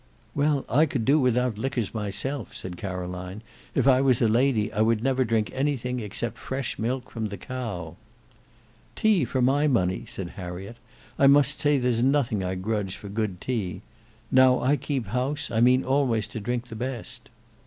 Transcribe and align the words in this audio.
"Well, 0.33 0.65
I 0.67 0.87
could 0.87 1.05
do 1.05 1.19
without 1.19 1.59
liquors 1.59 1.93
myself," 1.93 2.55
said 2.55 2.75
Caroline. 2.75 3.43
"If 3.75 3.87
I 3.87 4.01
was 4.01 4.19
a 4.19 4.27
lady, 4.27 4.73
I 4.73 4.81
would 4.81 5.03
never 5.03 5.23
drink 5.23 5.51
anything 5.53 5.99
except 5.99 6.39
fresh 6.39 6.79
milk 6.79 7.11
from 7.11 7.27
the 7.27 7.37
cow." 7.37 7.97
"Tea 8.95 9.25
for 9.25 9.43
my 9.43 9.67
money," 9.67 10.05
said 10.07 10.29
Harriet; 10.29 10.77
"I 11.19 11.27
must 11.27 11.59
say 11.59 11.77
there's 11.77 12.01
nothing 12.01 12.43
I 12.43 12.55
grudge 12.55 12.95
for 12.95 13.09
good 13.09 13.39
tea. 13.39 13.83
Now 14.31 14.59
I 14.59 14.75
keep 14.75 15.05
house, 15.05 15.51
I 15.51 15.61
mean 15.61 15.83
always 15.83 16.25
to 16.29 16.39
drink 16.39 16.69
the 16.69 16.75
best." 16.75 17.29